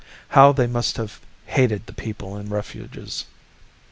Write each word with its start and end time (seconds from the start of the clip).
How 0.29 0.51
they 0.51 0.65
must 0.65 0.97
have 0.97 1.19
hated 1.45 1.85
the 1.85 1.93
people 1.93 2.35
in 2.35 2.49
refuges! 2.49 3.25